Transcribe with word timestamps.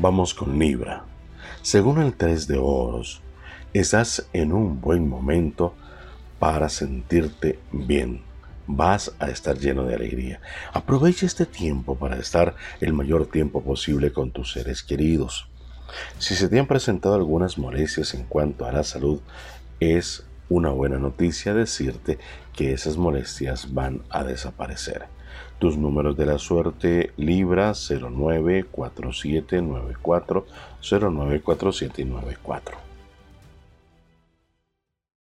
Vamos 0.00 0.32
con 0.32 0.60
Libra. 0.60 1.02
Según 1.60 2.00
el 2.00 2.14
3 2.14 2.46
de 2.46 2.56
oros, 2.56 3.20
estás 3.74 4.28
en 4.32 4.52
un 4.52 4.80
buen 4.80 5.08
momento 5.08 5.74
para 6.38 6.68
sentirte 6.68 7.58
bien. 7.72 8.22
Vas 8.68 9.12
a 9.18 9.28
estar 9.28 9.58
lleno 9.58 9.82
de 9.86 9.96
alegría. 9.96 10.40
Aprovecha 10.72 11.26
este 11.26 11.46
tiempo 11.46 11.96
para 11.96 12.16
estar 12.16 12.54
el 12.80 12.92
mayor 12.92 13.26
tiempo 13.26 13.60
posible 13.60 14.12
con 14.12 14.30
tus 14.30 14.52
seres 14.52 14.84
queridos. 14.84 15.48
Si 16.20 16.36
se 16.36 16.48
te 16.48 16.60
han 16.60 16.68
presentado 16.68 17.16
algunas 17.16 17.58
molestias 17.58 18.14
en 18.14 18.22
cuanto 18.22 18.66
a 18.66 18.72
la 18.72 18.84
salud, 18.84 19.20
es 19.80 20.27
una 20.48 20.70
buena 20.70 20.98
noticia 20.98 21.54
decirte 21.54 22.18
que 22.54 22.72
esas 22.72 22.96
molestias 22.96 23.74
van 23.74 24.02
a 24.10 24.24
desaparecer. 24.24 25.06
Tus 25.58 25.76
números 25.76 26.16
de 26.16 26.26
la 26.26 26.38
suerte 26.38 27.12
Libra 27.16 27.74
094794 27.74 30.46
094794. 30.80 32.87